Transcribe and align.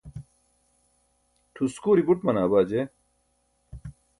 ṭʰuskuri 1.55 2.01
but 2.07 2.19
manaa 2.25 2.51
baa 2.51 2.67
je 2.69 2.81